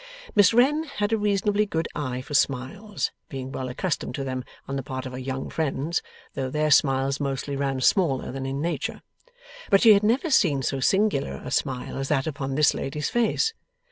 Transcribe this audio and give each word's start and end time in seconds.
Miss 0.33 0.51
Wren 0.51 0.85
had 0.95 1.13
a 1.13 1.17
reasonably 1.19 1.67
good 1.67 1.87
eye 1.93 2.21
for 2.21 2.33
smiles, 2.33 3.11
being 3.29 3.51
well 3.51 3.69
accustomed 3.69 4.15
to 4.15 4.23
them 4.23 4.43
on 4.67 4.75
the 4.75 4.81
part 4.81 5.05
of 5.05 5.11
her 5.11 5.19
young 5.19 5.47
friends, 5.47 6.01
though 6.33 6.49
their 6.49 6.71
smiles 6.71 7.19
mostly 7.19 7.55
ran 7.55 7.81
smaller 7.81 8.31
than 8.31 8.47
in 8.47 8.59
nature. 8.59 9.03
But 9.69 9.81
she 9.81 9.93
had 9.93 10.01
never 10.01 10.31
seen 10.31 10.63
so 10.63 10.79
singular 10.79 11.35
a 11.45 11.51
smile 11.51 11.99
as 11.99 12.07
that 12.07 12.25
upon 12.25 12.55
this 12.55 12.73
lady's 12.73 13.11
face. 13.11 13.53